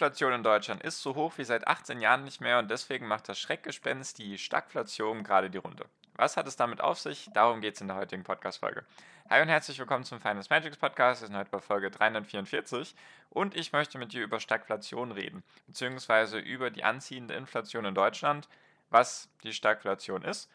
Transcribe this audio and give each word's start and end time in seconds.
Inflation 0.00 0.32
in 0.32 0.42
Deutschland 0.42 0.82
ist 0.82 1.02
so 1.02 1.14
hoch 1.14 1.34
wie 1.36 1.44
seit 1.44 1.68
18 1.68 2.00
Jahren 2.00 2.24
nicht 2.24 2.40
mehr 2.40 2.58
und 2.58 2.70
deswegen 2.70 3.06
macht 3.06 3.28
das 3.28 3.38
Schreckgespenst, 3.38 4.16
die 4.16 4.38
Stagflation, 4.38 5.22
gerade 5.22 5.50
die 5.50 5.58
Runde. 5.58 5.84
Was 6.14 6.38
hat 6.38 6.46
es 6.46 6.56
damit 6.56 6.80
auf 6.80 6.98
sich? 6.98 7.28
Darum 7.34 7.60
geht 7.60 7.74
es 7.74 7.82
in 7.82 7.88
der 7.88 7.98
heutigen 7.98 8.24
Podcast-Folge. 8.24 8.86
Hi 9.28 9.42
und 9.42 9.48
herzlich 9.48 9.78
willkommen 9.78 10.04
zum 10.04 10.18
Finance 10.18 10.48
Magics 10.48 10.78
Podcast. 10.78 11.20
Wir 11.20 11.26
sind 11.26 11.36
heute 11.36 11.50
bei 11.50 11.58
Folge 11.58 11.90
344 11.90 12.94
und 13.28 13.54
ich 13.54 13.74
möchte 13.74 13.98
mit 13.98 14.14
dir 14.14 14.22
über 14.22 14.40
Stagflation 14.40 15.12
reden, 15.12 15.44
beziehungsweise 15.66 16.38
über 16.38 16.70
die 16.70 16.82
anziehende 16.82 17.34
Inflation 17.34 17.84
in 17.84 17.94
Deutschland, 17.94 18.48
was 18.88 19.28
die 19.42 19.52
Stagflation 19.52 20.22
ist, 20.22 20.50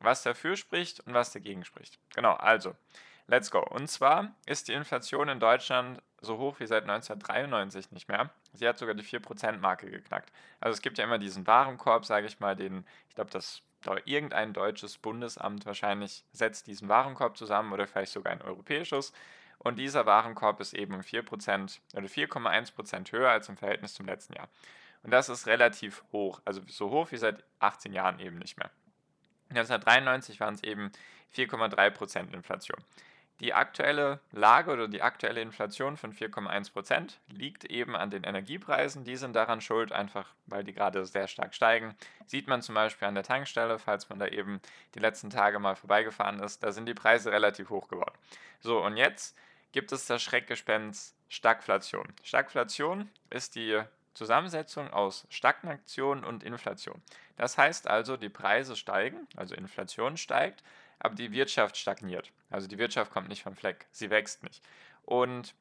was 0.00 0.22
dafür 0.22 0.56
spricht 0.56 1.00
und 1.00 1.12
was 1.12 1.32
dagegen 1.32 1.66
spricht. 1.66 1.98
Genau, 2.14 2.32
also, 2.32 2.74
let's 3.26 3.50
go. 3.50 3.60
Und 3.60 3.88
zwar 3.88 4.34
ist 4.46 4.68
die 4.68 4.72
Inflation 4.72 5.28
in 5.28 5.38
Deutschland 5.38 6.00
so 6.22 6.38
hoch 6.38 6.60
wie 6.60 6.66
seit 6.66 6.84
1993 6.84 7.92
nicht 7.92 8.08
mehr. 8.08 8.30
Sie 8.56 8.66
hat 8.66 8.78
sogar 8.78 8.94
die 8.94 9.04
4%-Marke 9.04 9.90
geknackt. 9.90 10.32
Also 10.60 10.74
es 10.74 10.82
gibt 10.82 10.98
ja 10.98 11.04
immer 11.04 11.18
diesen 11.18 11.46
Warenkorb, 11.46 12.04
sage 12.04 12.26
ich 12.26 12.40
mal, 12.40 12.56
den, 12.56 12.84
ich 13.08 13.14
glaube, 13.14 13.30
das 13.30 13.62
irgendein 14.04 14.52
deutsches 14.52 14.98
Bundesamt 14.98 15.64
wahrscheinlich 15.64 16.24
setzt 16.32 16.66
diesen 16.66 16.88
Warenkorb 16.88 17.36
zusammen 17.36 17.72
oder 17.72 17.86
vielleicht 17.86 18.12
sogar 18.12 18.32
ein 18.32 18.42
europäisches. 18.42 19.12
Und 19.58 19.78
dieser 19.78 20.06
Warenkorb 20.06 20.60
ist 20.60 20.74
eben 20.74 20.94
um 20.94 21.00
4% 21.00 21.80
oder 21.94 22.06
4,1% 22.06 23.12
höher 23.12 23.30
als 23.30 23.48
im 23.48 23.56
Verhältnis 23.56 23.94
zum 23.94 24.06
letzten 24.06 24.34
Jahr. 24.34 24.48
Und 25.02 25.12
das 25.12 25.28
ist 25.28 25.46
relativ 25.46 26.02
hoch, 26.12 26.40
also 26.44 26.60
so 26.66 26.90
hoch 26.90 27.12
wie 27.12 27.16
seit 27.16 27.44
18 27.60 27.92
Jahren 27.92 28.18
eben 28.18 28.38
nicht 28.38 28.58
mehr. 28.58 28.70
1993 29.50 30.40
waren 30.40 30.54
es 30.54 30.62
eben 30.64 30.90
4,3% 31.34 32.32
Inflation. 32.34 32.78
Die 33.40 33.52
aktuelle 33.52 34.20
Lage 34.32 34.72
oder 34.72 34.88
die 34.88 35.02
aktuelle 35.02 35.42
Inflation 35.42 35.98
von 35.98 36.14
4,1% 36.14 37.16
liegt 37.28 37.64
eben 37.64 37.94
an 37.94 38.10
den 38.10 38.24
Energiepreisen. 38.24 39.04
Die 39.04 39.16
sind 39.16 39.36
daran 39.36 39.60
schuld, 39.60 39.92
einfach 39.92 40.32
weil 40.46 40.64
die 40.64 40.72
gerade 40.72 41.04
sehr 41.04 41.28
stark 41.28 41.54
steigen. 41.54 41.94
Sieht 42.24 42.46
man 42.48 42.62
zum 42.62 42.74
Beispiel 42.74 43.06
an 43.06 43.14
der 43.14 43.24
Tankstelle, 43.24 43.78
falls 43.78 44.08
man 44.08 44.18
da 44.18 44.26
eben 44.26 44.60
die 44.94 45.00
letzten 45.00 45.28
Tage 45.28 45.58
mal 45.58 45.76
vorbeigefahren 45.76 46.40
ist, 46.40 46.62
da 46.62 46.72
sind 46.72 46.86
die 46.86 46.94
Preise 46.94 47.30
relativ 47.30 47.68
hoch 47.68 47.88
geworden. 47.88 48.16
So, 48.60 48.82
und 48.82 48.96
jetzt 48.96 49.36
gibt 49.72 49.92
es 49.92 50.06
das 50.06 50.22
Schreckgespenst 50.22 51.14
Stagflation. 51.28 52.06
Stagflation 52.22 53.10
ist 53.28 53.56
die 53.56 53.82
Zusammensetzung 54.14 54.90
aus 54.90 55.26
Stagnation 55.28 56.24
und 56.24 56.42
Inflation. 56.42 57.02
Das 57.36 57.58
heißt 57.58 57.86
also, 57.86 58.16
die 58.16 58.30
Preise 58.30 58.76
steigen, 58.76 59.28
also 59.36 59.54
Inflation 59.54 60.16
steigt, 60.16 60.62
aber 60.98 61.14
die 61.14 61.32
Wirtschaft 61.32 61.76
stagniert. 61.76 62.32
Also 62.50 62.68
die 62.68 62.78
Wirtschaft 62.78 63.10
kommt 63.10 63.28
nicht 63.28 63.42
vom 63.42 63.56
Fleck, 63.56 63.86
sie 63.90 64.10
wächst 64.10 64.42
nicht. 64.42 64.62
Und 65.02 65.54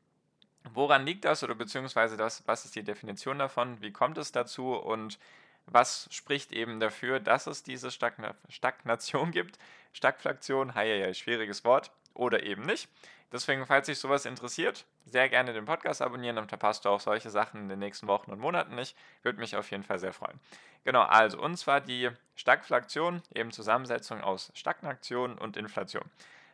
woran 0.73 1.05
liegt 1.05 1.25
das 1.25 1.43
oder 1.43 1.55
beziehungsweise 1.55 2.17
das, 2.17 2.47
was 2.47 2.65
ist 2.65 2.75
die 2.75 2.83
Definition 2.83 3.39
davon, 3.39 3.81
wie 3.81 3.91
kommt 3.91 4.17
es 4.17 4.31
dazu 4.31 4.73
und 4.73 5.19
was 5.67 6.07
spricht 6.11 6.51
eben 6.51 6.79
dafür, 6.79 7.19
dass 7.19 7.47
es 7.47 7.63
diese 7.63 7.91
Stagna 7.91 8.35
Stagnation 8.49 9.31
gibt? 9.31 9.57
Stagflation, 9.93 10.75
hei, 10.75 11.03
hei, 11.03 11.13
schwieriges 11.13 11.63
Wort 11.63 11.91
oder 12.13 12.43
eben 12.43 12.65
nicht. 12.65 12.87
Deswegen, 13.31 13.65
falls 13.65 13.87
dich 13.87 13.99
sowas 13.99 14.25
interessiert, 14.25 14.85
sehr 15.05 15.29
gerne 15.29 15.53
den 15.53 15.65
Podcast 15.65 16.01
abonnieren, 16.01 16.35
dann 16.35 16.47
verpasst 16.47 16.85
du 16.85 16.89
auch 16.89 16.99
solche 16.99 17.29
Sachen 17.29 17.61
in 17.61 17.69
den 17.69 17.79
nächsten 17.79 18.07
Wochen 18.07 18.31
und 18.31 18.39
Monaten 18.39 18.75
nicht. 18.75 18.95
Würde 19.23 19.39
mich 19.39 19.55
auf 19.55 19.69
jeden 19.71 19.83
Fall 19.83 19.99
sehr 19.99 20.13
freuen. 20.13 20.39
Genau, 20.83 21.01
also 21.01 21.41
und 21.41 21.57
zwar 21.57 21.81
die 21.81 22.09
Stagflation, 22.35 23.21
eben 23.33 23.51
Zusammensetzung 23.51 24.21
aus 24.21 24.51
Stagnation 24.53 25.37
und 25.37 25.57
Inflation. 25.57 26.05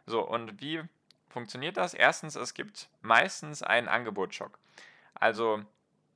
So, 0.06 0.22
und 0.22 0.62
wie 0.62 0.82
funktioniert 1.30 1.78
das? 1.78 1.94
Erstens, 1.94 2.36
es 2.36 2.54
gibt 2.54 2.90
meistens 3.02 3.62
einen 3.62 3.88
Angebotsschock. 3.88 4.58
Also 5.14 5.64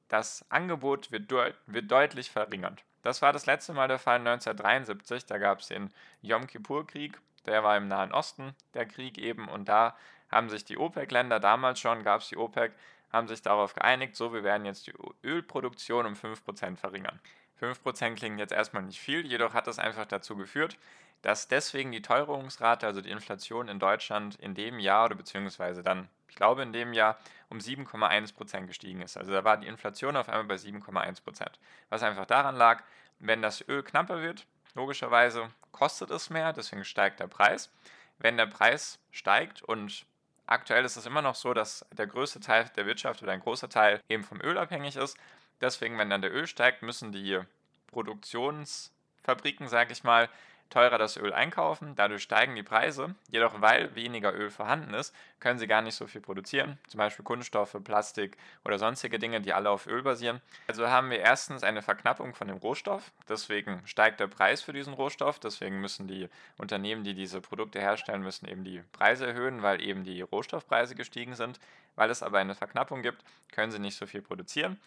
das 0.07 0.45
Angebot 0.49 1.11
wird, 1.11 1.31
deut 1.31 1.55
wird 1.67 1.91
deutlich 1.91 2.31
verringert. 2.31 2.83
Das 3.01 3.22
war 3.22 3.33
das 3.33 3.45
letzte 3.45 3.73
Mal 3.73 3.87
der 3.87 3.99
Fall 3.99 4.17
1973, 4.17 5.25
da 5.25 5.37
gab 5.37 5.59
es 5.59 5.67
den 5.67 5.93
Yom 6.22 6.47
Kippur-Krieg, 6.47 7.19
der 7.45 7.63
war 7.63 7.77
im 7.77 7.87
Nahen 7.87 8.11
Osten, 8.11 8.55
der 8.73 8.87
Krieg 8.87 9.19
eben, 9.19 9.47
und 9.47 9.69
da 9.69 9.95
haben 10.31 10.50
sich 10.50 10.66
die 10.66 10.78
OPEC-Länder, 10.78 11.40
damals 11.40 11.80
schon 11.80 12.03
gab 12.03 12.22
es 12.22 12.30
die 12.30 12.38
OPEC, 12.38 12.74
haben 13.12 13.28
sich 13.28 13.41
darauf 13.41 13.74
geeinigt, 13.74 14.16
so 14.16 14.34
wir 14.34 14.44
werden 14.44 14.66
jetzt 14.66 14.88
die 14.88 14.94
Ölproduktion 15.24 16.06
um 16.06 16.13
5% 16.13 16.78
verringern. 16.78 17.19
5% 17.62 18.16
klingen 18.16 18.38
jetzt 18.38 18.52
erstmal 18.52 18.84
nicht 18.84 19.00
viel, 19.00 19.25
jedoch 19.25 19.53
hat 19.53 19.68
das 19.68 19.80
einfach 19.80 20.06
dazu 20.06 20.35
geführt, 20.35 20.78
dass 21.22 21.47
deswegen 21.47 21.91
die 21.91 22.02
Teuerungsrate, 22.02 22.85
also 22.85 23.02
die 23.02 23.09
Inflation 23.09 23.68
in 23.68 23.80
Deutschland 23.80 24.35
in 24.35 24.53
dem 24.53 24.80
Jahr 24.80 25.06
oder 25.06 25.16
beziehungsweise 25.16 25.81
dann, 25.81 26.09
ich 26.28 26.35
glaube 26.35 26.62
in 26.62 26.74
dem 26.74 26.94
Jahr, 26.94 27.18
um 27.50 27.58
7,1% 27.58 28.68
gestiegen 28.68 29.02
ist. 29.02 29.18
Also 29.18 29.31
da 29.31 29.44
war 29.44 29.58
die 29.58 29.68
Inflation 29.68 30.18
auf 30.18 30.30
einmal 30.30 30.44
bei 30.44 30.56
7,1%. 30.56 31.47
Was 31.90 32.03
einfach 32.03 32.25
daran 32.25 32.56
lag, 32.56 32.84
wenn 33.19 33.41
das 33.41 33.68
Öl 33.68 33.81
knapper 33.81 34.22
wird, 34.22 34.46
logischerweise 34.75 35.50
kostet 35.72 36.12
es 36.12 36.30
mehr, 36.30 36.53
deswegen 36.53 36.84
steigt 36.84 37.19
der 37.19 37.28
Preis. 37.28 37.72
Wenn 38.19 38.38
der 38.38 38.46
Preis 38.46 39.00
steigt 39.12 39.62
und 39.64 40.06
Aktuell 40.47 40.85
ist 40.85 40.95
es 40.95 41.06
immer 41.06 41.22
noch 41.22 41.35
so, 41.35 41.53
dass 41.53 41.85
der 41.91 42.07
größte 42.07 42.39
Teil 42.39 42.69
der 42.75 42.85
Wirtschaft 42.85 43.23
oder 43.23 43.31
ein 43.31 43.39
großer 43.39 43.69
Teil 43.69 44.01
eben 44.09 44.23
vom 44.23 44.41
Öl 44.41 44.57
abhängig 44.57 44.95
ist. 44.95 45.17
Deswegen, 45.61 45.97
wenn 45.97 46.09
dann 46.09 46.22
der 46.22 46.33
Öl 46.33 46.45
steigt, 46.47 46.83
müssen 46.83 47.11
die 47.11 47.39
Produktionsfabriken, 47.88 49.67
sage 49.67 49.94
ich 49.94 50.03
mal, 50.03 50.29
teurer 50.70 50.98
das 50.98 51.18
Öl 51.18 51.34
einkaufen, 51.34 51.96
dadurch 51.96 52.24
steigen 52.24 52.56
die 52.56 52.64
Preise. 52.64 53.16
Jedoch, 53.30 53.62
weil 53.62 53.96
weniger 53.96 54.34
Öl 54.34 54.50
vorhanden 54.50 54.94
ist, 54.94 55.16
können 55.40 55.59
sie 55.59 55.68
gar 55.68 55.81
nicht 55.81 55.96
so 55.96 56.08
viel 56.08 56.22
produzieren, 56.22 56.78
zum 56.88 56.98
Beispiel 56.98 57.24
Kunststoffe, 57.24 57.78
Plastik 57.84 58.38
oder 58.64 58.80
sonstige 58.80 59.20
Dinge, 59.20 59.42
die 59.42 59.53
alle 59.53 59.70
auf 59.70 59.88
Öl 59.88 60.02
basieren. 60.03 60.42
Also 60.68 60.90
haben 60.90 61.09
wir 61.09 61.20
erstens 61.20 61.64
eine 61.64 61.81
Verknappung 61.81 62.34
von 62.34 62.48
dem 62.48 62.58
Rohstoff, 62.58 63.12
deswegen 63.30 63.81
steigt 63.86 64.20
der 64.20 64.28
Preis 64.28 64.62
für 64.62 64.74
diesen 64.74 64.94
Rohstoff, 64.94 65.40
deswegen 65.40 65.81
müssen 65.81 66.08
die 66.08 66.30
Unternehmen, 66.58 67.03
die 67.03 67.14
diese 67.14 67.42
Produkte 67.42 67.80
herstellen, 67.80 68.22
müssen 68.22 68.47
eben 68.47 68.64
die 68.64 68.84
Preise 68.92 69.28
erhöhen, 69.28 69.62
weil 69.62 69.82
eben 69.82 70.03
die 70.03 70.22
Rohstoffpreise 70.22 70.96
gestiegen 70.96 71.36
sind. 71.36 71.59
Weil 71.96 72.09
es 72.09 72.24
aber 72.24 72.40
eine 72.40 72.56
Verknappung 72.56 73.02
gibt, 73.02 73.24
können 73.52 73.72
sie 73.72 73.80
nicht 73.80 73.97
so 73.97 74.06
viel 74.06 74.22
produzieren. 74.22 74.80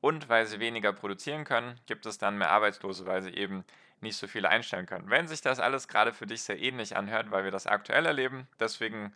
Und 0.00 0.28
weil 0.28 0.46
sie 0.46 0.60
weniger 0.60 0.92
produzieren 0.92 1.44
können, 1.44 1.80
gibt 1.86 2.04
es 2.06 2.18
dann 2.18 2.36
mehr 2.36 2.50
Arbeitslose, 2.50 3.06
weil 3.06 3.22
sie 3.22 3.30
eben 3.30 3.64
nicht 4.04 4.16
so 4.16 4.28
viele 4.28 4.48
einstellen 4.48 4.86
können. 4.86 5.10
Wenn 5.10 5.26
sich 5.26 5.40
das 5.40 5.58
alles 5.58 5.88
gerade 5.88 6.12
für 6.12 6.26
dich 6.26 6.42
sehr 6.42 6.60
ähnlich 6.60 6.96
anhört, 6.96 7.32
weil 7.32 7.42
wir 7.42 7.50
das 7.50 7.66
aktuell 7.66 8.06
erleben, 8.06 8.46
deswegen 8.60 9.12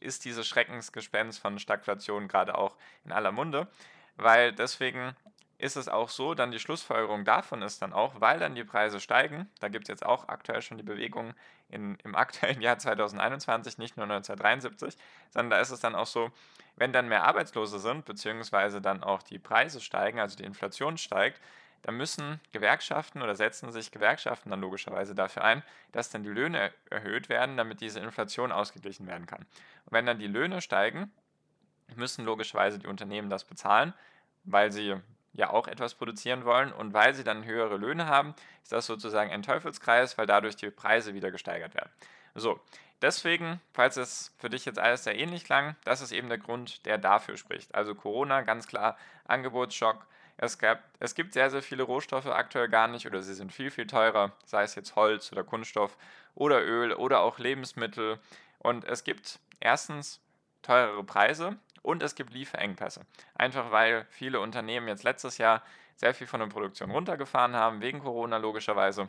ist 0.00 0.26
dieses 0.26 0.46
Schreckensgespenst 0.46 1.40
von 1.40 1.58
Stagflation 1.58 2.28
gerade 2.28 2.56
auch 2.56 2.76
in 3.04 3.12
aller 3.12 3.32
Munde, 3.32 3.68
weil 4.16 4.52
deswegen 4.52 5.16
ist 5.62 5.76
es 5.76 5.88
auch 5.88 6.08
so, 6.08 6.34
dann 6.34 6.50
die 6.50 6.58
Schlussfolgerung 6.58 7.24
davon 7.24 7.62
ist 7.62 7.82
dann 7.82 7.92
auch, 7.92 8.20
weil 8.20 8.40
dann 8.40 8.56
die 8.56 8.64
Preise 8.64 8.98
steigen, 8.98 9.48
da 9.60 9.68
gibt 9.68 9.84
es 9.84 9.88
jetzt 9.88 10.04
auch 10.04 10.28
aktuell 10.28 10.60
schon 10.60 10.76
die 10.76 10.82
Bewegung 10.82 11.34
in, 11.68 11.96
im 12.02 12.14
aktuellen 12.16 12.60
Jahr 12.60 12.78
2021, 12.78 13.78
nicht 13.78 13.96
nur 13.96 14.04
1973, 14.04 14.96
sondern 15.30 15.50
da 15.50 15.60
ist 15.60 15.70
es 15.70 15.78
dann 15.78 15.94
auch 15.94 16.06
so, 16.06 16.32
wenn 16.76 16.92
dann 16.92 17.08
mehr 17.08 17.24
Arbeitslose 17.24 17.78
sind, 17.78 18.04
beziehungsweise 18.04 18.80
dann 18.80 19.04
auch 19.04 19.22
die 19.22 19.38
Preise 19.38 19.80
steigen, 19.80 20.18
also 20.18 20.36
die 20.36 20.44
Inflation 20.44 20.98
steigt, 20.98 21.40
da 21.82 21.92
müssen 21.92 22.40
Gewerkschaften 22.52 23.22
oder 23.22 23.34
setzen 23.34 23.72
sich 23.72 23.90
Gewerkschaften 23.90 24.50
dann 24.50 24.60
logischerweise 24.60 25.14
dafür 25.14 25.44
ein, 25.44 25.62
dass 25.90 26.10
dann 26.10 26.22
die 26.22 26.30
Löhne 26.30 26.72
erhöht 26.90 27.28
werden, 27.28 27.56
damit 27.56 27.80
diese 27.80 28.00
Inflation 28.00 28.52
ausgeglichen 28.52 29.06
werden 29.06 29.26
kann. 29.26 29.40
Und 29.40 29.92
wenn 29.92 30.06
dann 30.06 30.18
die 30.18 30.28
Löhne 30.28 30.60
steigen, 30.60 31.12
müssen 31.96 32.24
logischerweise 32.24 32.78
die 32.78 32.86
Unternehmen 32.86 33.30
das 33.30 33.44
bezahlen, 33.44 33.92
weil 34.44 34.72
sie 34.72 34.96
ja 35.32 35.50
auch 35.50 35.66
etwas 35.66 35.94
produzieren 35.94 36.44
wollen 36.44 36.72
und 36.72 36.92
weil 36.92 37.14
sie 37.14 37.24
dann 37.24 37.44
höhere 37.44 37.76
Löhne 37.76 38.06
haben, 38.06 38.34
ist 38.62 38.72
das 38.72 38.86
sozusagen 38.86 39.30
ein 39.30 39.42
Teufelskreis, 39.42 40.18
weil 40.18 40.26
dadurch 40.26 40.56
die 40.56 40.70
Preise 40.70 41.14
wieder 41.14 41.30
gesteigert 41.30 41.74
werden. 41.74 41.90
So, 42.34 42.60
deswegen, 43.00 43.60
falls 43.72 43.96
es 43.96 44.34
für 44.38 44.50
dich 44.50 44.64
jetzt 44.64 44.78
alles 44.78 45.04
sehr 45.04 45.18
ähnlich 45.18 45.44
klang, 45.44 45.76
das 45.84 46.00
ist 46.00 46.12
eben 46.12 46.28
der 46.28 46.38
Grund, 46.38 46.86
der 46.86 46.98
dafür 46.98 47.36
spricht. 47.36 47.74
Also 47.74 47.94
Corona, 47.94 48.42
ganz 48.42 48.66
klar, 48.66 48.96
Angebotsschock, 49.24 50.06
es, 50.36 50.58
gab, 50.58 50.82
es 50.98 51.14
gibt 51.14 51.32
sehr, 51.34 51.50
sehr 51.50 51.62
viele 51.62 51.82
Rohstoffe 51.82 52.26
aktuell 52.26 52.68
gar 52.68 52.88
nicht 52.88 53.06
oder 53.06 53.22
sie 53.22 53.34
sind 53.34 53.52
viel, 53.52 53.70
viel 53.70 53.86
teurer, 53.86 54.32
sei 54.44 54.62
es 54.62 54.74
jetzt 54.74 54.96
Holz 54.96 55.32
oder 55.32 55.44
Kunststoff 55.44 55.96
oder 56.34 56.62
Öl 56.62 56.92
oder 56.92 57.20
auch 57.20 57.38
Lebensmittel. 57.38 58.18
Und 58.58 58.84
es 58.84 59.04
gibt 59.04 59.38
erstens 59.60 60.20
teurere 60.62 61.04
Preise 61.04 61.56
und 61.82 62.02
es 62.02 62.14
gibt 62.14 62.32
Lieferengpässe. 62.32 63.02
Einfach 63.34 63.70
weil 63.70 64.06
viele 64.10 64.40
Unternehmen 64.40 64.88
jetzt 64.88 65.04
letztes 65.04 65.38
Jahr 65.38 65.62
sehr 65.96 66.14
viel 66.14 66.26
von 66.26 66.40
der 66.40 66.46
Produktion 66.46 66.90
runtergefahren 66.90 67.54
haben, 67.54 67.80
wegen 67.80 68.00
Corona 68.00 68.38
logischerweise. 68.38 69.08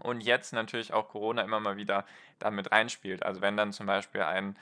Und 0.00 0.20
jetzt 0.20 0.52
natürlich 0.52 0.92
auch 0.92 1.08
Corona 1.08 1.42
immer 1.42 1.60
mal 1.60 1.76
wieder 1.76 2.04
damit 2.38 2.70
reinspielt. 2.70 3.22
Also 3.22 3.40
wenn 3.40 3.56
dann 3.56 3.72
zum 3.72 3.86
Beispiel 3.86 4.22
ein 4.22 4.56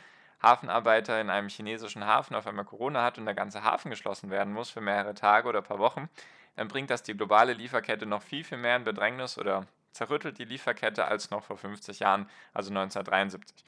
Hafenarbeiter 0.45 1.21
in 1.21 1.31
einem 1.31 1.49
chinesischen 1.49 2.07
Hafen 2.07 2.37
auf 2.37 2.47
einmal 2.47 2.65
Corona 2.65 3.03
hat 3.03 3.19
und 3.19 3.25
der 3.25 3.35
ganze 3.35 3.65
Hafen 3.65 3.91
geschlossen 3.91 4.31
werden 4.31 4.53
muss 4.53 4.71
für 4.71 4.81
mehrere 4.81 5.15
Tage 5.15 5.49
oder 5.49 5.63
paar 5.63 5.79
Wochen, 5.79 6.09
dann 6.57 6.69
bringt 6.69 6.91
das 6.91 7.03
die 7.03 7.17
globale 7.17 7.55
Lieferkette 7.55 8.07
noch 8.07 8.23
viel, 8.23 8.45
viel 8.45 8.59
mehr 8.59 8.77
in 8.77 8.85
Bedrängnis 8.85 9.39
oder 9.39 9.67
zerrüttelt 9.93 10.39
die 10.39 10.45
Lieferkette 10.45 11.07
als 11.07 11.31
noch 11.31 11.43
vor 11.43 11.57
50 11.57 12.01
Jahren, 12.01 12.29
also 12.53 12.71
1973. 12.71 13.65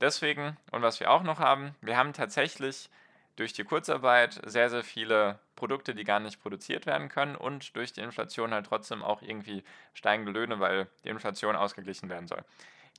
Deswegen, 0.00 0.56
und 0.70 0.82
was 0.82 1.00
wir 1.00 1.10
auch 1.10 1.22
noch 1.22 1.40
haben, 1.40 1.74
wir 1.80 1.96
haben 1.96 2.12
tatsächlich 2.12 2.90
durch 3.36 3.52
die 3.52 3.64
Kurzarbeit 3.64 4.40
sehr, 4.44 4.68
sehr 4.68 4.82
viele 4.82 5.38
Produkte, 5.54 5.94
die 5.94 6.04
gar 6.04 6.20
nicht 6.20 6.40
produziert 6.40 6.86
werden 6.86 7.08
können 7.08 7.36
und 7.36 7.76
durch 7.76 7.92
die 7.92 8.00
Inflation 8.00 8.52
halt 8.52 8.66
trotzdem 8.66 9.02
auch 9.02 9.22
irgendwie 9.22 9.62
steigende 9.94 10.32
Löhne, 10.32 10.58
weil 10.58 10.88
die 11.04 11.08
Inflation 11.08 11.54
ausgeglichen 11.54 12.08
werden 12.08 12.26
soll. 12.26 12.44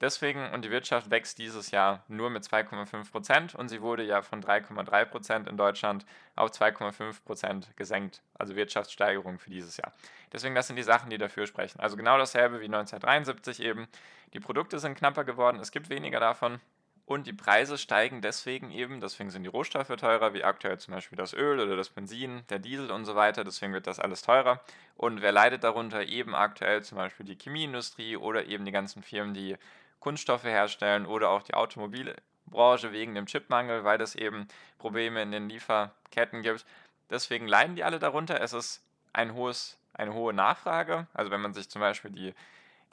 Deswegen, 0.02 0.50
und 0.52 0.64
die 0.64 0.72
Wirtschaft 0.72 1.12
wächst 1.12 1.40
dieses 1.40 1.72
Jahr 1.72 2.04
nur 2.08 2.30
mit 2.30 2.44
2,5 2.44 3.12
Prozent 3.12 3.56
und 3.56 3.68
sie 3.68 3.82
wurde 3.82 4.04
ja 4.04 4.22
von 4.22 4.42
3,3 4.42 5.06
Prozent 5.06 5.48
in 5.48 5.58
Deutschland 5.58 6.06
auf 6.36 6.52
2,5 6.52 7.24
Prozent 7.26 7.76
gesenkt, 7.76 8.22
also 8.34 8.56
Wirtschaftssteigerung 8.56 9.40
für 9.40 9.50
dieses 9.50 9.76
Jahr. 9.76 9.92
Deswegen, 10.32 10.56
das 10.56 10.68
sind 10.68 10.78
die 10.78 10.84
Sachen, 10.84 11.10
die 11.10 11.18
dafür 11.18 11.48
sprechen. 11.48 11.82
Also 11.82 11.98
genau 11.98 12.18
dasselbe 12.18 12.62
wie 12.62 12.66
1973 12.66 13.62
eben. 13.62 13.88
Die 14.34 14.40
Produkte 14.40 14.80
sind 14.80 14.96
knapper 14.96 15.26
geworden, 15.26 15.60
es 15.60 15.72
gibt 15.72 15.90
weniger 15.90 16.22
davon, 16.22 16.62
und 17.10 17.26
die 17.26 17.34
Preise 17.34 17.80
steigen 17.80 18.22
deswegen 18.22 18.70
eben, 18.70 19.02
deswegen 19.02 19.32
sind 19.32 19.42
die 19.42 19.50
Rohstoffe 19.50 19.88
teurer, 19.96 20.36
wie 20.36 20.44
aktuell 20.44 20.78
zum 20.78 20.94
Beispiel 20.94 21.18
das 21.18 21.34
Öl 21.34 21.60
oder 21.60 21.76
das 21.76 21.90
Benzin, 21.90 22.44
der 22.50 22.60
Diesel 22.60 22.92
und 22.92 23.06
so 23.06 23.16
weiter, 23.16 23.44
deswegen 23.44 23.74
wird 23.74 23.88
das 23.88 24.00
alles 24.00 24.22
teurer. 24.22 24.62
Und 24.96 25.24
wer 25.24 25.32
leidet 25.32 25.64
darunter? 25.64 26.04
Eben 26.04 26.36
aktuell 26.36 26.84
zum 26.84 27.00
Beispiel 27.00 27.26
die 27.26 27.36
Chemieindustrie 27.36 28.16
oder 28.16 28.46
eben 28.46 28.64
die 28.64 28.72
ganzen 28.72 29.02
Firmen, 29.02 29.34
die 29.34 29.58
Kunststoffe 30.00 30.44
herstellen 30.44 31.06
oder 31.06 31.30
auch 31.30 31.44
die 31.44 31.54
Automobilbranche 31.54 32.92
wegen 32.92 33.16
dem 33.16 33.26
Chipmangel, 33.26 33.84
weil 33.84 34.02
es 34.02 34.16
eben 34.16 34.48
Probleme 34.78 35.22
in 35.22 35.32
den 35.32 35.50
Lieferketten 35.50 36.42
gibt. 36.42 36.66
Deswegen 37.10 37.48
leiden 37.48 37.76
die 37.76 37.84
alle 37.84 38.00
darunter. 38.00 38.40
Es 38.42 38.54
ist 38.54 38.84
ein 39.14 39.34
hohes, 39.34 39.78
eine 39.94 40.14
hohe 40.14 40.34
Nachfrage. 40.34 41.08
Also 41.14 41.32
wenn 41.32 41.42
man 41.42 41.54
sich 41.54 41.70
zum 41.70 41.82
Beispiel 41.82 42.12
die, 42.12 42.34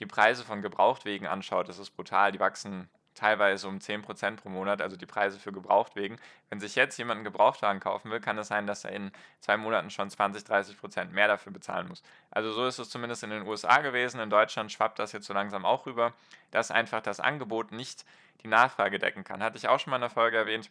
die 0.00 0.06
Preise 0.06 0.44
von 0.44 0.62
Gebrauchtwegen 0.62 1.26
anschaut, 1.26 1.68
das 1.68 1.78
ist 1.78 1.90
brutal. 1.90 2.32
Die 2.32 2.40
wachsen 2.40 2.88
teilweise 3.16 3.66
um 3.66 3.78
10% 3.78 4.36
pro 4.36 4.48
Monat, 4.48 4.80
also 4.80 4.96
die 4.96 5.06
Preise 5.06 5.38
für 5.38 5.50
Gebrauchtwegen. 5.50 6.18
Wenn 6.48 6.60
sich 6.60 6.76
jetzt 6.76 6.96
jemand 6.98 7.18
einen 7.18 7.24
Gebrauchtwagen 7.24 7.80
kaufen 7.80 8.10
will, 8.10 8.20
kann 8.20 8.38
es 8.38 8.48
sein, 8.48 8.66
dass 8.66 8.84
er 8.84 8.92
in 8.92 9.10
zwei 9.40 9.56
Monaten 9.56 9.90
schon 9.90 10.08
20, 10.08 10.44
30% 10.44 11.06
mehr 11.06 11.26
dafür 11.26 11.52
bezahlen 11.52 11.88
muss. 11.88 12.02
Also 12.30 12.52
so 12.52 12.66
ist 12.66 12.78
es 12.78 12.90
zumindest 12.90 13.24
in 13.24 13.30
den 13.30 13.46
USA 13.46 13.78
gewesen. 13.78 14.20
In 14.20 14.30
Deutschland 14.30 14.70
schwappt 14.70 14.98
das 14.98 15.12
jetzt 15.12 15.26
so 15.26 15.34
langsam 15.34 15.64
auch 15.64 15.86
rüber, 15.86 16.12
dass 16.50 16.70
einfach 16.70 17.00
das 17.00 17.18
Angebot 17.18 17.72
nicht 17.72 18.04
die 18.42 18.48
Nachfrage 18.48 18.98
decken 18.98 19.24
kann. 19.24 19.42
Hatte 19.42 19.56
ich 19.56 19.66
auch 19.66 19.80
schon 19.80 19.90
mal 19.90 19.96
in 19.96 20.02
der 20.02 20.10
Folge 20.10 20.36
erwähnt. 20.36 20.70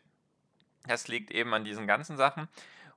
Das 0.87 1.07
liegt 1.07 1.31
eben 1.31 1.53
an 1.53 1.65
diesen 1.65 1.87
ganzen 1.87 2.15
Sachen. 2.15 2.47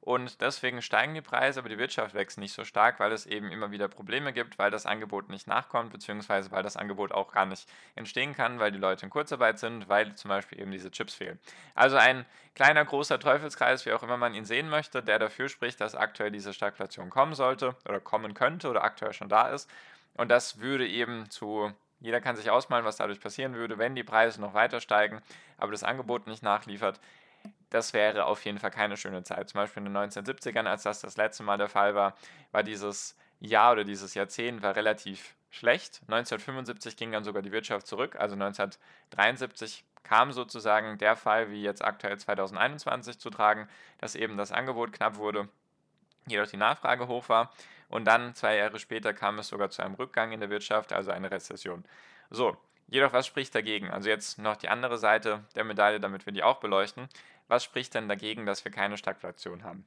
Und 0.08 0.40
deswegen 0.40 0.80
steigen 0.80 1.12
die 1.12 1.20
Preise, 1.20 1.60
aber 1.60 1.68
die 1.68 1.76
Wirtschaft 1.76 2.14
wächst 2.14 2.38
nicht 2.38 2.54
so 2.54 2.64
stark, 2.64 2.98
weil 2.98 3.12
es 3.12 3.26
eben 3.26 3.52
immer 3.52 3.72
wieder 3.72 3.88
Probleme 3.88 4.32
gibt, 4.32 4.58
weil 4.58 4.70
das 4.70 4.86
Angebot 4.86 5.28
nicht 5.28 5.46
nachkommt, 5.46 5.92
beziehungsweise 5.92 6.50
weil 6.50 6.62
das 6.62 6.78
Angebot 6.78 7.12
auch 7.12 7.30
gar 7.30 7.44
nicht 7.44 7.68
entstehen 7.94 8.34
kann, 8.34 8.58
weil 8.58 8.72
die 8.72 8.78
Leute 8.78 9.04
in 9.04 9.10
Kurzarbeit 9.10 9.58
sind, 9.58 9.86
weil 9.90 10.14
zum 10.14 10.30
Beispiel 10.30 10.62
eben 10.62 10.70
diese 10.70 10.90
Chips 10.90 11.12
fehlen. 11.12 11.38
Also 11.74 11.98
ein 11.98 12.24
kleiner, 12.54 12.86
großer 12.86 13.20
Teufelskreis, 13.20 13.84
wie 13.84 13.92
auch 13.92 14.02
immer 14.02 14.16
man 14.16 14.32
ihn 14.32 14.46
sehen 14.46 14.70
möchte, 14.70 15.02
der 15.02 15.18
dafür 15.18 15.50
spricht, 15.50 15.78
dass 15.78 15.94
aktuell 15.94 16.30
diese 16.30 16.54
Stagflation 16.54 17.10
kommen 17.10 17.34
sollte 17.34 17.76
oder 17.86 18.00
kommen 18.00 18.32
könnte 18.32 18.70
oder 18.70 18.84
aktuell 18.84 19.12
schon 19.12 19.28
da 19.28 19.50
ist. 19.50 19.68
Und 20.14 20.30
das 20.30 20.58
würde 20.58 20.88
eben 20.88 21.28
zu 21.28 21.70
jeder 22.00 22.20
kann 22.20 22.36
sich 22.36 22.48
ausmalen, 22.48 22.84
was 22.84 22.96
dadurch 22.96 23.20
passieren 23.20 23.54
würde, 23.56 23.76
wenn 23.76 23.94
die 23.96 24.04
Preise 24.04 24.40
noch 24.40 24.54
weiter 24.54 24.80
steigen, 24.80 25.20
aber 25.58 25.72
das 25.72 25.82
Angebot 25.82 26.28
nicht 26.28 26.44
nachliefert 26.44 26.98
das 27.70 27.92
wäre 27.92 28.24
auf 28.24 28.44
jeden 28.44 28.58
Fall 28.58 28.70
keine 28.70 28.96
schöne 28.96 29.22
Zeit. 29.22 29.50
Zum 29.50 29.60
Beispiel 29.60 29.84
in 29.84 29.92
den 29.92 29.96
1970ern, 29.96 30.66
als 30.66 30.82
das 30.82 31.00
das 31.00 31.16
letzte 31.16 31.42
Mal 31.42 31.58
der 31.58 31.68
Fall 31.68 31.94
war, 31.94 32.14
war 32.52 32.62
dieses 32.62 33.16
Jahr 33.40 33.72
oder 33.72 33.84
dieses 33.84 34.14
Jahrzehnt 34.14 34.62
war 34.62 34.76
relativ 34.76 35.34
schlecht. 35.50 36.00
1975 36.08 36.96
ging 36.96 37.12
dann 37.12 37.24
sogar 37.24 37.42
die 37.42 37.52
Wirtschaft 37.52 37.86
zurück. 37.86 38.16
Also 38.16 38.34
1973 38.34 39.84
kam 40.02 40.32
sozusagen 40.32 40.98
der 40.98 41.16
Fall, 41.16 41.50
wie 41.50 41.62
jetzt 41.62 41.84
aktuell 41.84 42.18
2021 42.18 43.18
zu 43.18 43.30
tragen, 43.30 43.68
dass 43.98 44.14
eben 44.14 44.36
das 44.36 44.52
Angebot 44.52 44.92
knapp 44.92 45.16
wurde, 45.16 45.48
jedoch 46.26 46.46
die 46.46 46.56
Nachfrage 46.56 47.08
hoch 47.08 47.28
war. 47.28 47.52
Und 47.88 48.04
dann, 48.06 48.34
zwei 48.34 48.56
Jahre 48.56 48.78
später, 48.78 49.14
kam 49.14 49.38
es 49.38 49.48
sogar 49.48 49.70
zu 49.70 49.82
einem 49.82 49.94
Rückgang 49.94 50.32
in 50.32 50.40
der 50.40 50.50
Wirtschaft, 50.50 50.92
also 50.92 51.10
eine 51.10 51.30
Rezession. 51.30 51.84
So, 52.30 52.56
jedoch 52.88 53.12
was 53.12 53.26
spricht 53.26 53.54
dagegen? 53.54 53.90
Also 53.90 54.08
jetzt 54.08 54.38
noch 54.38 54.56
die 54.56 54.68
andere 54.68 54.98
Seite 54.98 55.44
der 55.54 55.64
Medaille, 55.64 56.00
damit 56.00 56.26
wir 56.26 56.32
die 56.32 56.42
auch 56.42 56.58
beleuchten 56.58 57.08
was 57.48 57.64
spricht 57.64 57.94
denn 57.94 58.08
dagegen, 58.08 58.46
dass 58.46 58.64
wir 58.64 58.70
keine 58.70 58.96
Stagflation 58.96 59.64
haben? 59.64 59.84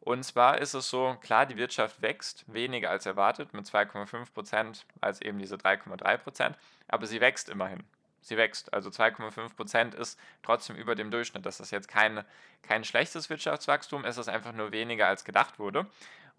Und 0.00 0.24
zwar 0.24 0.58
ist 0.58 0.74
es 0.74 0.88
so, 0.88 1.16
klar, 1.20 1.46
die 1.46 1.56
Wirtschaft 1.56 2.02
wächst 2.02 2.44
weniger 2.52 2.90
als 2.90 3.06
erwartet, 3.06 3.54
mit 3.54 3.66
2,5 3.66 4.32
Prozent 4.32 4.86
als 5.00 5.20
eben 5.20 5.38
diese 5.38 5.56
3,3 5.56 6.16
Prozent, 6.16 6.56
aber 6.88 7.06
sie 7.06 7.20
wächst 7.20 7.48
immerhin. 7.48 7.84
Sie 8.20 8.36
wächst. 8.36 8.72
Also 8.72 8.88
2,5 8.90 9.54
Prozent 9.54 9.94
ist 9.94 10.18
trotzdem 10.42 10.76
über 10.76 10.94
dem 10.94 11.10
Durchschnitt. 11.10 11.44
Das 11.44 11.58
ist 11.58 11.72
jetzt 11.72 11.88
kein, 11.88 12.24
kein 12.62 12.84
schlechtes 12.84 13.30
Wirtschaftswachstum, 13.30 14.04
es 14.04 14.16
ist 14.16 14.28
einfach 14.28 14.52
nur 14.52 14.70
weniger 14.72 15.08
als 15.08 15.24
gedacht 15.24 15.58
wurde. 15.58 15.86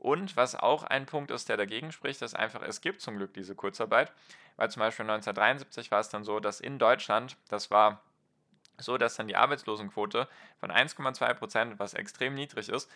Und 0.04 0.36
was 0.36 0.56
auch 0.56 0.84
ein 0.84 1.06
Punkt 1.06 1.32
ist, 1.32 1.48
der 1.48 1.56
dagegen 1.56 1.94
spricht, 1.94 2.22
ist 2.22 2.36
einfach, 2.36 2.62
es 2.62 2.82
gibt 2.82 3.00
zum 3.00 3.16
Glück 3.16 3.34
diese 3.34 3.56
Kurzarbeit, 3.56 4.12
weil 4.58 4.70
zum 4.70 4.82
Beispiel 4.82 5.04
1973 5.04 5.92
war 5.92 6.02
es 6.02 6.10
dann 6.10 6.26
so, 6.26 6.42
dass 6.42 6.60
in 6.60 6.78
Deutschland, 6.78 7.38
das 7.48 7.72
war 7.72 8.02
so 8.78 8.98
dass 8.98 9.16
dann 9.16 9.30
die 9.30 9.38
Arbeitslosenquote 9.38 10.28
von 10.60 10.72
1,2 10.72 11.34
Prozent, 11.36 11.80
was 11.80 11.94
extrem 11.94 12.36
niedrig 12.36 12.68
ist, 12.68 12.92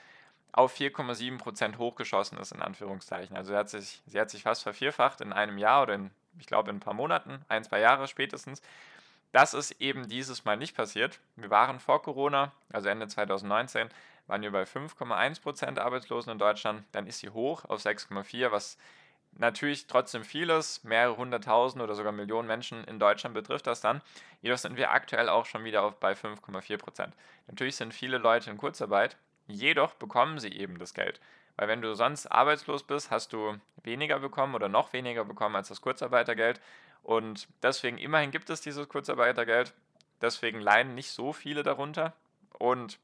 auf 0.51 0.75
4,7 0.75 1.38
Prozent 1.38 1.77
hochgeschossen 1.77 2.38
ist, 2.39 2.51
in 2.51 2.62
Anführungszeichen. 2.62 3.38
Also 3.38 3.53
sie 3.53 3.57
hat, 3.57 3.69
sich, 3.69 4.01
sie 4.06 4.19
hat 4.19 4.30
sich 4.30 4.44
fast 4.44 4.63
vervierfacht 4.63 5.21
in 5.21 5.31
einem 5.31 5.57
Jahr 5.57 5.83
oder 5.83 5.94
in, 5.94 6.12
ich 6.39 6.48
glaube, 6.48 6.71
in 6.71 6.77
ein 6.77 6.81
paar 6.81 6.94
Monaten, 6.94 7.45
ein, 7.48 7.63
zwei 7.63 7.80
Jahre 7.80 8.10
spätestens. 8.10 8.62
Das 9.31 9.53
ist 9.53 9.71
eben 9.81 10.07
dieses 10.07 10.45
Mal 10.45 10.57
nicht 10.57 10.75
passiert. 10.75 11.19
Wir 11.35 11.50
waren 11.50 11.79
vor 11.79 12.01
Corona, 12.01 12.53
also 12.71 12.89
Ende 12.89 13.07
2019, 13.07 13.89
waren 14.27 14.41
wir 14.41 14.51
bei 14.51 14.63
5,1 14.63 15.41
Prozent 15.41 15.79
Arbeitslosen 15.79 16.31
in 16.31 16.39
Deutschland. 16.39 16.83
Dann 16.91 17.07
ist 17.07 17.19
sie 17.19 17.29
hoch 17.29 17.65
auf 17.65 17.81
6,4, 17.81 18.51
was 18.51 18.77
natürlich 19.34 19.88
trotzdem 19.88 20.24
vieles, 20.24 20.84
mehrere 20.84 21.17
hunderttausend 21.17 21.84
oder 21.84 21.96
sogar 21.96 22.12
Millionen 22.12 22.48
Menschen 22.48 22.84
in 22.86 23.00
Deutschland 23.00 23.36
betrifft 23.36 23.67
das 23.67 23.81
dann. 23.81 24.01
Jedoch 24.41 24.57
sind 24.57 24.77
wir 24.77 24.91
aktuell 24.91 25.29
auch 25.29 25.46
schon 25.46 25.63
wieder 25.63 25.84
auf 25.84 26.00
bei 26.00 26.13
5,4 26.13 26.77
Prozent. 26.77 27.13
Natürlich 27.48 27.75
sind 27.75 27.93
viele 27.93 28.17
Leute 28.17 28.50
in 28.50 28.57
Kurzarbeit, 28.57 29.17
jedoch 29.48 29.93
bekommen 29.93 30.39
sie 30.39 30.51
eben 30.51 30.79
das 30.79 30.93
Geld. 30.93 31.19
Weil 31.55 31.67
wenn 31.67 31.81
du 31.81 31.96
sonst 31.96 32.27
arbeitslos 32.27 32.84
bist, 32.84 33.10
hast 33.10 33.34
du 33.34 33.57
weniger 33.84 34.19
bekommen 34.19 34.53
oder 34.53 34.69
noch 34.69 34.93
weniger 34.93 35.25
bekommen 35.25 35.55
als 35.55 35.69
das 35.69 35.81
Kurzarbeitergeld. 35.81 36.62
Und 37.04 37.48
deswegen 37.63 37.98
immerhin 37.98 38.32
gibt 38.32 38.50
es 38.50 38.62
dieses 38.62 38.88
Kurzarbeitergeld. 38.89 39.74
Deswegen 40.22 40.60
leiden 40.60 40.96
nicht 40.96 41.12
so 41.12 41.34
viele 41.34 41.63
darunter. 41.63 42.13
Und 42.60 43.00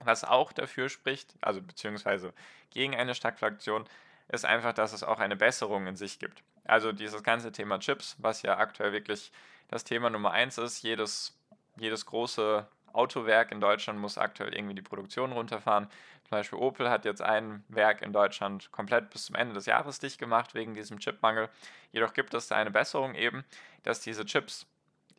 was 0.00 0.24
auch 0.24 0.52
dafür 0.52 0.88
spricht, 0.88 1.34
also 1.40 1.62
beziehungsweise 1.62 2.32
gegen 2.70 2.94
eine 2.94 3.14
Stagflation, 3.14 3.86
ist 4.28 4.44
einfach, 4.44 4.72
dass 4.72 4.92
es 4.92 5.02
auch 5.02 5.20
eine 5.20 5.36
Besserung 5.36 5.86
in 5.86 5.96
sich 5.96 6.18
gibt. 6.18 6.42
Also 6.64 6.92
dieses 6.92 7.22
ganze 7.22 7.52
Thema 7.52 7.78
Chips, 7.78 8.16
was 8.18 8.42
ja 8.42 8.56
aktuell 8.58 8.92
wirklich 8.92 9.32
das 9.68 9.84
Thema 9.84 10.10
Nummer 10.10 10.32
eins 10.32 10.58
ist, 10.58 10.82
jedes, 10.82 11.38
jedes 11.76 12.06
große 12.06 12.66
Autowerk 12.94 13.52
in 13.52 13.60
Deutschland 13.60 13.98
muss 13.98 14.18
aktuell 14.18 14.54
irgendwie 14.54 14.74
die 14.74 14.82
Produktion 14.82 15.32
runterfahren. 15.32 15.88
Zum 16.22 16.30
Beispiel 16.30 16.58
Opel 16.58 16.88
hat 16.88 17.04
jetzt 17.04 17.22
ein 17.22 17.64
Werk 17.68 18.02
in 18.02 18.12
Deutschland 18.12 18.70
komplett 18.72 19.10
bis 19.10 19.26
zum 19.26 19.36
Ende 19.36 19.54
des 19.54 19.66
Jahres 19.66 19.98
dicht 19.98 20.18
gemacht 20.18 20.54
wegen 20.54 20.74
diesem 20.74 20.98
Chipmangel. 20.98 21.48
Jedoch 21.92 22.12
gibt 22.14 22.32
es 22.34 22.48
da 22.48 22.56
eine 22.56 22.70
Besserung 22.70 23.14
eben, 23.14 23.44
dass 23.82 24.00
diese 24.00 24.24
Chips 24.24 24.66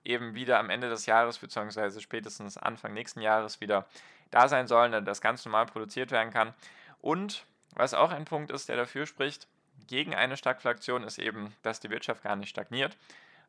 eben 0.04 0.36
wieder 0.36 0.60
am 0.60 0.70
Ende 0.70 0.90
des 0.90 1.06
Jahres 1.06 1.40
bzw. 1.40 2.00
spätestens 2.00 2.58
Anfang 2.58 2.94
nächsten 2.94 3.22
Jahres 3.22 3.60
wieder 3.60 3.86
da 4.32 4.48
sein 4.48 4.68
sollen, 4.68 5.06
dass 5.06 5.22
ganz 5.22 5.46
normal 5.46 5.66
produziert 5.66 6.12
werden 6.12 6.32
kann. 6.32 6.54
Und 7.02 7.46
was 7.76 7.94
auch 7.94 8.12
ein 8.12 8.26
Punkt 8.26 8.52
ist, 8.52 8.70
der 8.70 8.78
dafür 8.78 9.06
spricht, 9.06 9.48
gegen 9.88 10.16
eine 10.16 10.38
Stagflation 10.38 11.04
ist 11.04 11.20
eben, 11.20 11.54
dass 11.62 11.80
die 11.80 11.90
Wirtschaft 11.90 12.24
gar 12.24 12.36
nicht 12.36 12.50
stagniert, 12.50 12.98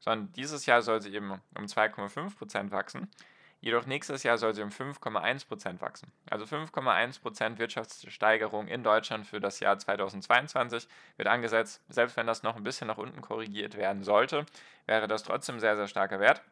sondern 0.00 0.32
dieses 0.32 0.66
Jahr 0.66 0.82
soll 0.82 1.00
sie 1.00 1.14
eben 1.14 1.40
um 1.54 1.64
2,5% 1.64 2.70
wachsen. 2.70 3.10
Jedoch 3.60 3.86
nächstes 3.86 4.22
Jahr 4.22 4.38
soll 4.38 4.54
sie 4.54 4.62
um 4.62 4.68
5,1% 4.68 5.80
wachsen. 5.80 6.12
Also 6.30 6.44
5,1% 6.44 7.58
Wirtschaftssteigerung 7.58 8.68
in 8.68 8.82
Deutschland 8.82 9.26
für 9.26 9.40
das 9.40 9.60
Jahr 9.60 9.78
2022 9.78 10.86
wird 11.16 11.28
angesetzt. 11.28 11.82
Selbst 11.88 12.16
wenn 12.16 12.26
das 12.26 12.42
noch 12.42 12.56
ein 12.56 12.62
bisschen 12.62 12.86
nach 12.86 12.98
unten 12.98 13.22
korrigiert 13.22 13.76
werden 13.76 14.04
sollte, 14.04 14.46
wäre 14.86 15.08
das 15.08 15.22
trotzdem 15.22 15.58
sehr, 15.58 15.76
sehr 15.76 15.88
starker 15.88 16.20
Wert. 16.20 16.42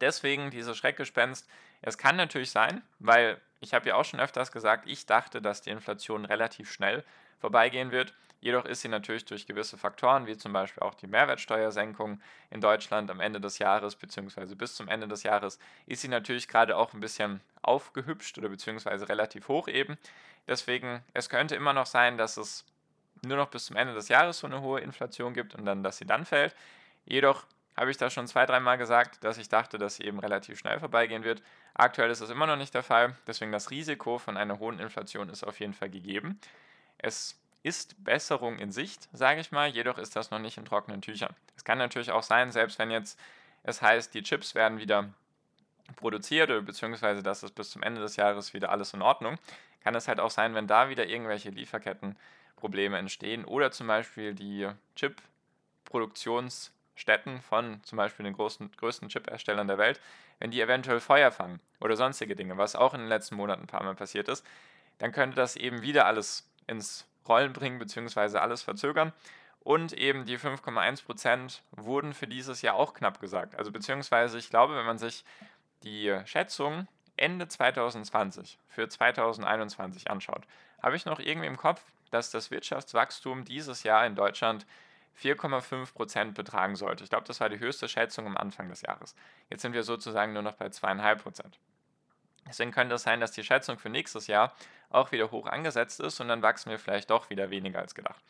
Deswegen 0.00 0.50
dieses 0.50 0.76
Schreckgespenst, 0.76 1.48
Es 1.82 1.98
kann 1.98 2.16
natürlich 2.16 2.50
sein, 2.50 2.82
weil 2.98 3.40
ich 3.60 3.74
habe 3.74 3.88
ja 3.88 3.94
auch 3.94 4.04
schon 4.04 4.18
öfters 4.18 4.50
gesagt, 4.50 4.88
ich 4.88 5.06
dachte, 5.06 5.40
dass 5.40 5.60
die 5.60 5.70
Inflation 5.70 6.24
relativ 6.24 6.72
schnell 6.72 7.04
vorbeigehen 7.38 7.92
wird. 7.92 8.14
Jedoch 8.40 8.64
ist 8.64 8.82
sie 8.82 8.88
natürlich 8.88 9.24
durch 9.24 9.46
gewisse 9.46 9.76
Faktoren, 9.76 10.26
wie 10.26 10.36
zum 10.36 10.52
Beispiel 10.52 10.82
auch 10.82 10.94
die 10.94 11.06
Mehrwertsteuersenkung 11.06 12.20
in 12.50 12.60
Deutschland 12.60 13.10
am 13.10 13.20
Ende 13.20 13.40
des 13.40 13.58
Jahres, 13.58 13.96
beziehungsweise 13.96 14.56
bis 14.56 14.74
zum 14.74 14.88
Ende 14.88 15.08
des 15.08 15.22
Jahres, 15.22 15.58
ist 15.86 16.02
sie 16.02 16.08
natürlich 16.08 16.46
gerade 16.46 16.76
auch 16.76 16.92
ein 16.92 17.00
bisschen 17.00 17.40
aufgehübscht 17.62 18.38
oder 18.38 18.48
beziehungsweise 18.48 19.08
relativ 19.08 19.48
hoch 19.48 19.68
eben. 19.68 19.96
Deswegen, 20.46 21.02
es 21.14 21.28
könnte 21.28 21.56
immer 21.56 21.72
noch 21.72 21.86
sein, 21.86 22.18
dass 22.18 22.36
es 22.36 22.64
nur 23.22 23.36
noch 23.36 23.48
bis 23.48 23.66
zum 23.66 23.76
Ende 23.76 23.94
des 23.94 24.08
Jahres 24.08 24.38
so 24.38 24.46
eine 24.46 24.60
hohe 24.60 24.80
Inflation 24.80 25.34
gibt 25.34 25.54
und 25.54 25.64
dann, 25.64 25.82
dass 25.82 25.96
sie 25.98 26.06
dann 26.06 26.24
fällt. 26.24 26.54
Jedoch 27.04 27.44
habe 27.76 27.90
ich 27.90 27.96
da 27.96 28.10
schon 28.10 28.26
zwei, 28.26 28.46
dreimal 28.46 28.78
gesagt, 28.78 29.22
dass 29.24 29.38
ich 29.38 29.48
dachte, 29.48 29.78
dass 29.78 29.96
sie 29.96 30.04
eben 30.04 30.18
relativ 30.18 30.58
schnell 30.58 30.78
vorbeigehen 30.78 31.24
wird. 31.24 31.42
Aktuell 31.74 32.10
ist 32.10 32.22
das 32.22 32.30
immer 32.30 32.46
noch 32.46 32.56
nicht 32.56 32.74
der 32.74 32.82
Fall, 32.82 33.16
deswegen 33.26 33.52
das 33.52 33.70
Risiko 33.70 34.18
von 34.18 34.36
einer 34.36 34.58
hohen 34.58 34.78
Inflation 34.78 35.28
ist 35.28 35.44
auf 35.44 35.60
jeden 35.60 35.74
Fall 35.74 35.90
gegeben. 35.90 36.40
Es 36.98 37.38
ist 37.66 38.02
Besserung 38.04 38.60
in 38.60 38.70
Sicht, 38.70 39.08
sage 39.12 39.40
ich 39.40 39.50
mal, 39.50 39.68
jedoch 39.68 39.98
ist 39.98 40.14
das 40.14 40.30
noch 40.30 40.38
nicht 40.38 40.56
in 40.56 40.64
trockenen 40.64 41.02
Tüchern. 41.02 41.34
Es 41.56 41.64
kann 41.64 41.78
natürlich 41.78 42.12
auch 42.12 42.22
sein, 42.22 42.52
selbst 42.52 42.78
wenn 42.78 42.92
jetzt 42.92 43.18
es 43.64 43.82
heißt, 43.82 44.14
die 44.14 44.22
Chips 44.22 44.54
werden 44.54 44.78
wieder 44.78 45.12
produziert 45.96 46.48
oder 46.48 46.62
beziehungsweise 46.62 47.24
dass 47.24 47.42
es 47.42 47.50
bis 47.50 47.70
zum 47.70 47.82
Ende 47.82 48.00
des 48.00 48.14
Jahres 48.14 48.54
wieder 48.54 48.70
alles 48.70 48.94
in 48.94 49.02
Ordnung, 49.02 49.36
kann 49.82 49.96
es 49.96 50.06
halt 50.06 50.20
auch 50.20 50.30
sein, 50.30 50.54
wenn 50.54 50.68
da 50.68 50.90
wieder 50.90 51.08
irgendwelche 51.08 51.50
Lieferkettenprobleme 51.50 52.98
entstehen 52.98 53.44
oder 53.44 53.72
zum 53.72 53.88
Beispiel 53.88 54.32
die 54.32 54.68
Chip-Produktionsstätten 54.94 57.42
von 57.42 57.82
zum 57.82 57.96
Beispiel 57.96 58.22
den 58.22 58.34
großen, 58.34 58.70
größten 58.76 59.08
Chip-Herstellern 59.08 59.66
der 59.66 59.78
Welt, 59.78 60.00
wenn 60.38 60.52
die 60.52 60.60
eventuell 60.60 61.00
Feuer 61.00 61.32
fangen 61.32 61.58
oder 61.80 61.96
sonstige 61.96 62.36
Dinge, 62.36 62.58
was 62.58 62.76
auch 62.76 62.94
in 62.94 63.00
den 63.00 63.08
letzten 63.08 63.34
Monaten 63.34 63.62
ein 63.62 63.66
paar 63.66 63.82
Mal 63.82 63.96
passiert 63.96 64.28
ist, 64.28 64.46
dann 64.98 65.10
könnte 65.10 65.34
das 65.34 65.56
eben 65.56 65.82
wieder 65.82 66.06
alles 66.06 66.48
ins 66.68 67.08
Rollen 67.28 67.52
bringen 67.52 67.78
bzw. 67.78 68.38
alles 68.38 68.62
verzögern. 68.62 69.12
Und 69.60 69.92
eben 69.92 70.26
die 70.26 70.38
5,1% 70.38 71.60
wurden 71.72 72.14
für 72.14 72.28
dieses 72.28 72.62
Jahr 72.62 72.76
auch 72.76 72.94
knapp 72.94 73.20
gesagt. 73.20 73.56
Also 73.56 73.72
beziehungsweise 73.72 74.38
ich 74.38 74.48
glaube, 74.48 74.76
wenn 74.76 74.86
man 74.86 74.98
sich 74.98 75.24
die 75.82 76.16
Schätzung 76.24 76.86
Ende 77.16 77.48
2020 77.48 78.58
für 78.68 78.88
2021 78.88 80.10
anschaut, 80.10 80.46
habe 80.82 80.94
ich 80.94 81.04
noch 81.04 81.18
irgendwie 81.18 81.48
im 81.48 81.56
Kopf, 81.56 81.82
dass 82.10 82.30
das 82.30 82.50
Wirtschaftswachstum 82.50 83.44
dieses 83.44 83.82
Jahr 83.82 84.06
in 84.06 84.14
Deutschland 84.14 84.66
4,5% 85.20 86.32
betragen 86.32 86.76
sollte. 86.76 87.04
Ich 87.04 87.10
glaube, 87.10 87.26
das 87.26 87.40
war 87.40 87.48
die 87.48 87.58
höchste 87.58 87.88
Schätzung 87.88 88.26
am 88.26 88.36
Anfang 88.36 88.68
des 88.68 88.82
Jahres. 88.82 89.14
Jetzt 89.50 89.62
sind 89.62 89.72
wir 89.72 89.82
sozusagen 89.82 90.32
nur 90.32 90.42
noch 90.42 90.54
bei 90.54 90.66
2,5%. 90.66 91.42
Deswegen 92.48 92.70
könnte 92.70 92.94
es 92.94 93.02
sein, 93.02 93.20
dass 93.20 93.32
die 93.32 93.44
Schätzung 93.44 93.78
für 93.78 93.88
nächstes 93.88 94.26
Jahr 94.26 94.52
auch 94.90 95.12
wieder 95.12 95.30
hoch 95.30 95.46
angesetzt 95.46 96.00
ist 96.00 96.20
und 96.20 96.28
dann 96.28 96.42
wachsen 96.42 96.70
wir 96.70 96.78
vielleicht 96.78 97.10
doch 97.10 97.30
wieder 97.30 97.50
weniger 97.50 97.80
als 97.80 97.94
gedacht. 97.94 98.22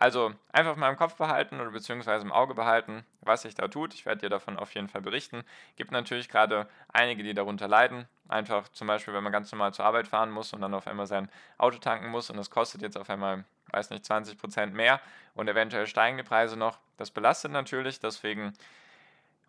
Also 0.00 0.32
einfach 0.50 0.76
mal 0.76 0.88
im 0.88 0.96
Kopf 0.96 1.16
behalten 1.16 1.60
oder 1.60 1.72
beziehungsweise 1.72 2.24
im 2.24 2.32
Auge 2.32 2.54
behalten, 2.54 3.04
was 3.20 3.42
sich 3.42 3.54
da 3.54 3.68
tut. 3.68 3.92
Ich 3.92 4.06
werde 4.06 4.22
dir 4.22 4.30
davon 4.30 4.58
auf 4.58 4.74
jeden 4.74 4.88
Fall 4.88 5.02
berichten. 5.02 5.44
Gibt 5.76 5.92
natürlich 5.92 6.30
gerade 6.30 6.66
einige, 6.90 7.22
die 7.22 7.34
darunter 7.34 7.68
leiden. 7.68 8.08
Einfach 8.26 8.66
zum 8.70 8.86
Beispiel, 8.86 9.12
wenn 9.12 9.22
man 9.22 9.30
ganz 9.30 9.52
normal 9.52 9.74
zur 9.74 9.84
Arbeit 9.84 10.08
fahren 10.08 10.30
muss 10.30 10.54
und 10.54 10.62
dann 10.62 10.72
auf 10.72 10.86
einmal 10.86 11.06
sein 11.06 11.28
Auto 11.58 11.76
tanken 11.76 12.08
muss 12.08 12.30
und 12.30 12.38
das 12.38 12.48
kostet 12.48 12.80
jetzt 12.80 12.96
auf 12.96 13.10
einmal, 13.10 13.44
weiß 13.72 13.90
nicht, 13.90 14.06
20 14.06 14.38
Prozent 14.38 14.72
mehr 14.72 15.02
und 15.34 15.48
eventuell 15.48 15.86
steigen 15.86 16.16
die 16.16 16.22
Preise 16.22 16.56
noch. 16.56 16.78
Das 16.96 17.10
belastet 17.10 17.52
natürlich, 17.52 18.00
deswegen 18.00 18.54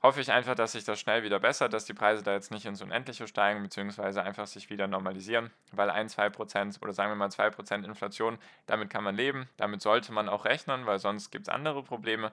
hoffe 0.02 0.22
ich 0.22 0.32
einfach, 0.32 0.56
dass 0.56 0.72
sich 0.72 0.84
das 0.84 1.00
schnell 1.00 1.24
wieder 1.24 1.40
bessert, 1.40 1.74
dass 1.74 1.86
die 1.86 1.94
Preise 1.94 2.24
da 2.24 2.34
jetzt 2.34 2.52
nicht 2.52 2.66
ins 2.66 2.82
Unendliche 2.82 3.28
steigen, 3.28 3.62
beziehungsweise 3.62 4.24
einfach 4.24 4.48
sich 4.48 4.70
wieder 4.70 4.88
normalisieren, 4.88 5.52
weil 5.72 5.90
1, 5.90 6.14
2 6.14 6.30
Prozent 6.30 6.80
oder 6.82 6.94
sagen 6.94 7.12
wir 7.12 7.16
mal 7.16 7.30
2 7.30 7.52
Prozent 7.52 7.86
Inflation, 7.86 8.38
damit 8.66 8.90
kann 8.90 9.04
man 9.04 9.16
leben, 9.16 9.48
damit 9.58 9.82
sollte 9.82 10.12
man 10.12 10.30
auch 10.30 10.46
rechnen, 10.46 10.86
weil 10.86 11.00
sonst 11.00 11.32
gibt 11.32 11.48
es 11.48 11.54
andere 11.54 11.84
Probleme. 11.84 12.32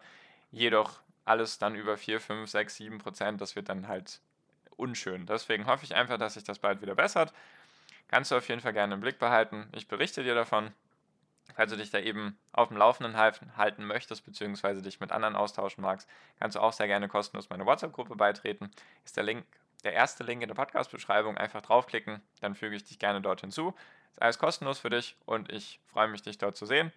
Jedoch 0.51 1.01
alles 1.25 1.59
dann 1.59 1.75
über 1.75 1.97
4, 1.99 2.21
5, 2.21 2.49
6, 2.49 2.77
7 2.77 2.99
Prozent, 2.99 3.41
das 3.41 3.55
wird 3.55 3.69
dann 3.69 3.87
halt 3.87 4.21
unschön. 4.77 5.27
Deswegen 5.27 5.67
hoffe 5.67 5.85
ich 5.85 5.95
einfach, 5.95 6.17
dass 6.19 6.35
sich 6.35 6.45
das 6.45 6.59
bald 6.59 6.81
wieder 6.81 6.95
bessert. 6.95 7.35
Kannst 8.09 8.31
du 8.31 8.37
auf 8.37 8.49
jeden 8.49 8.63
Fall 8.63 8.73
gerne 8.73 8.95
im 8.95 9.01
Blick 9.01 9.19
behalten. 9.19 9.69
Ich 9.75 9.89
berichte 9.89 10.23
dir 10.23 10.35
davon. 10.35 10.73
Falls 11.55 11.71
du 11.71 11.77
dich 11.77 11.91
da 11.91 11.99
eben 11.99 12.39
auf 12.53 12.69
dem 12.69 12.77
Laufenden 12.77 13.17
halten 13.17 13.85
möchtest, 13.85 14.25
beziehungsweise 14.25 14.83
dich 14.83 15.01
mit 15.01 15.13
anderen 15.13 15.35
austauschen 15.35 15.83
magst, 15.83 16.09
kannst 16.39 16.57
du 16.57 16.61
auch 16.61 16.73
sehr 16.73 16.87
gerne 16.87 17.09
kostenlos 17.09 17.51
meine 17.51 17.67
WhatsApp-Gruppe 17.67 18.17
beitreten. 18.17 18.71
Ist 19.05 19.17
der 19.17 19.25
Link, 19.25 19.45
der 19.85 19.93
erste 19.93 20.25
Link 20.25 20.43
in 20.43 20.49
der 20.49 20.55
Podcast-Beschreibung. 20.55 21.37
Einfach 21.37 21.63
draufklicken, 21.63 22.21
dann 22.41 22.55
füge 22.55 22.77
ich 22.77 22.85
dich 22.85 22.99
gerne 22.99 23.21
dort 23.21 23.41
hinzu. 23.41 23.75
Ist 24.13 24.23
alles 24.23 24.39
kostenlos 24.39 24.79
für 24.79 24.91
dich 24.91 25.17
und 25.27 25.51
ich 25.51 25.81
freue 25.87 26.09
mich, 26.09 26.23
dich 26.23 26.39
dort 26.39 26.57
zu 26.57 26.67
sehen. 26.67 26.93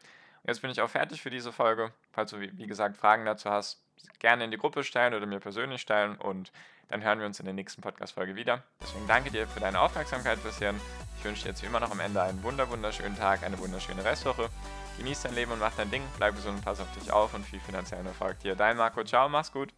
Jetzt 0.46 0.62
bin 0.62 0.72
ich 0.72 0.82
auch 0.82 0.90
fertig 0.90 1.22
für 1.22 1.30
diese 1.30 1.52
Folge. 1.52 1.94
Falls 2.12 2.32
du, 2.32 2.40
wie 2.40 2.68
gesagt, 2.68 2.98
Fragen 2.98 3.26
dazu 3.26 3.50
hast, 3.50 3.84
gerne 4.20 4.46
in 4.46 4.52
die 4.52 4.58
Gruppe 4.58 4.84
stellen 4.84 5.14
oder 5.14 5.26
mir 5.26 5.40
persönlich 5.40 5.82
stellen 5.82 6.18
und 6.18 6.52
dann 6.90 7.04
hören 7.04 7.20
wir 7.20 7.26
uns 7.26 7.40
in 7.40 7.46
der 7.46 7.54
nächsten 7.54 7.82
Podcast-Folge 7.82 8.36
wieder. 8.36 8.64
Deswegen 8.82 9.08
danke 9.08 9.32
dir 9.32 9.48
für 9.48 9.62
deine 9.62 9.80
Aufmerksamkeit 9.80 10.44
bisher. 10.44 10.74
Ich 11.18 11.24
wünsche 11.24 11.44
dir 11.44 11.50
jetzt 11.50 11.62
wie 11.62 11.68
immer 11.68 11.80
noch 11.80 11.92
am 11.92 12.00
Ende 12.00 12.22
einen 12.22 12.44
wunder 12.44 12.70
wunderschönen 12.70 13.18
Tag, 13.18 13.44
eine 13.44 13.58
wunderschöne 13.60 14.04
Restwoche. 14.04 14.50
Genieß 14.98 15.22
dein 15.22 15.36
Leben 15.36 15.52
und 15.52 15.60
mach 15.60 15.74
dein 15.76 15.90
Ding, 15.90 16.04
bleib 16.18 16.36
gesund 16.36 16.58
und 16.58 16.66
pass 16.66 16.82
auf 16.82 16.92
dich 16.94 17.12
auf 17.12 17.34
und 17.34 17.46
viel 17.46 17.60
finanziellen 17.62 18.06
Erfolg 18.06 18.40
dir. 18.40 18.56
Dein 18.56 18.78
Marco, 18.78 19.04
ciao, 19.04 19.30
mach's 19.30 19.52
gut. 19.52 19.74